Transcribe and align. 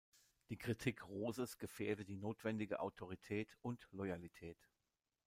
Die 0.49 0.57
Kritik 0.57 1.07
Roses 1.07 1.59
gefährde 1.59 2.05
die 2.05 2.15
notwendige 2.17 2.79
Autorität 2.79 3.55
und 3.61 3.87
Loyalität. 3.91 4.57